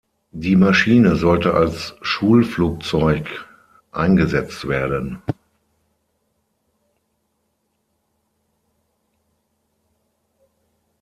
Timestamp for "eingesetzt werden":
3.91-5.21